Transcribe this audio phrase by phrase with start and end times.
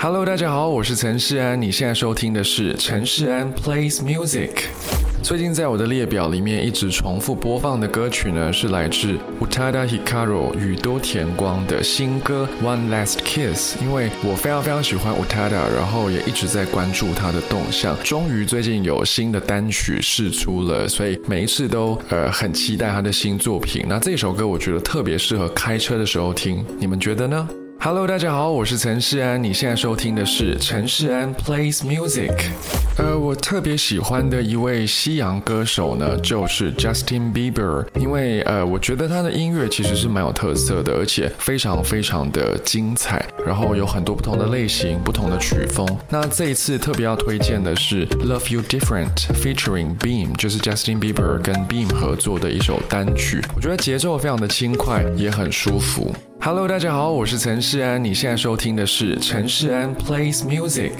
[0.00, 1.60] Hello，大家好，我是陈世安。
[1.60, 4.50] 你现在收听的是陈世安 plays music。
[5.24, 13.76] 最近在我的列表里面一直重复播放的歌曲呢，是来自 Utada Hikaru 宇多田光的新歌 One Last Kiss。
[13.82, 17.96] 因为我非常非常喜欢 Utada，然后也一直在关注他的动向。
[18.04, 23.84] 终于最近有新的单曲释出了，所以每一次都呃很期待他的新作品。
[23.88, 27.48] 那这首歌我觉得特别适合开车的时候听，你们觉得呢
[27.80, 29.42] ？Hello，大家好，我是陈世安。
[29.42, 32.34] 你现在收听的是陈世安 plays music。
[32.96, 37.86] 呃，我特别喜欢的一位西洋歌手呢，就是 Justin Bieber。
[37.94, 43.24] 因为呃，我觉得他的音乐其实是蛮有特色的，而且非常非常的精彩。
[43.46, 45.86] 然后有很多不同的类型、不同的曲风。
[46.10, 53.40] 那这一次特别要推荐的是 Love You Different featuring Beam，就是 Justin Bieber 跟 Beam 合作的一首单曲。
[53.54, 56.12] 我觉得节奏非常的轻快，也很舒服。
[56.40, 58.02] Hello，大家好，我是陈世安。
[58.02, 60.92] 你现在收听的是陈世安 plays music。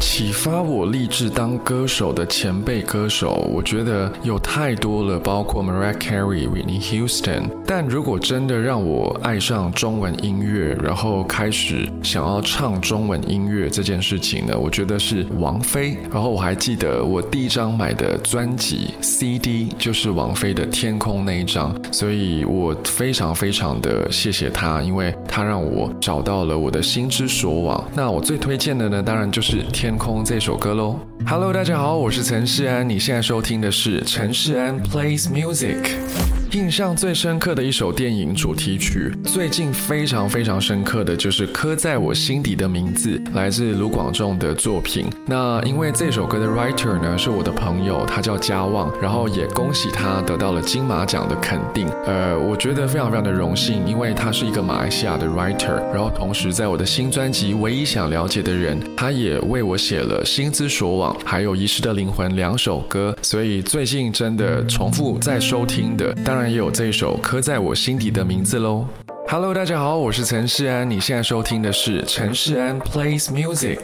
[0.00, 7.50] 启发我立志当歌手的前辈歌手，我觉得有太多了，包括 Mariah Carey、Whitney Houston。
[7.66, 15.96] 但如果真的让我爱上中文音乐，然后开始想要唱中文音乐这件事情呢，我觉得是王菲。
[16.10, 24.77] 然后我还记得我第一张买的专辑 CD 就是王菲的《天空》那一张，所以我非常非常的谢谢她。
[24.82, 27.84] 因为它让我找到了我的心之所往。
[27.94, 30.98] 那我最推荐的呢，当然就是《天空》这首歌喽。
[31.26, 36.37] Hello，大家好，我是陈世安，你现在收听的是陈世安 plays music。
[36.52, 45.06] 印象最深刻的一首电影主题曲，最近非常非常深刻的就是《刻在我心底的名字》，来自卢广仲的作品。
[45.26, 51.86] 那因为这首歌的 writer 呢是我的朋友，他叫嘉旺，然后也恭喜他得到了金马奖的肯定。
[52.06, 68.86] 呃，我觉得非常非常的荣幸，因为他是一个马来西亚的 writer，然后同时在我的新专辑《唯一想了解的人》，他也为我写了《心之所往》还有《遗失的灵魂》两首歌，所以最近真的重复在收听的，当当然也有这一首刻在我心底的名字喽。
[69.30, 73.78] Hello，大家好，我是陈世安，你现在收听的是陈世安 plays music。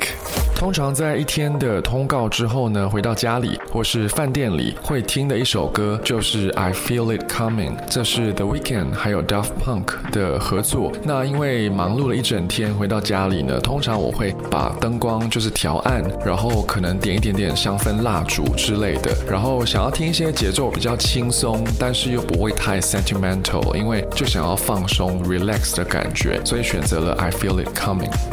[0.57, 10.91] 通常在一天的通告之后呢，回到家里或是饭店里会听的一首歌就是 I Feel It Coming，这是 The Weekend 还有 Daft Punk 的合作。
[11.03, 28.30] 那因为忙碌了一整天，回到家里呢，通常我会把灯光就是调暗，然后可能点一点点香氛蜡烛之类的，然后想要听一些节奏比较轻松，但是又不会太 sentimental，因为就想要放松 relax 的感觉，所以选择了 I Feel It Coming。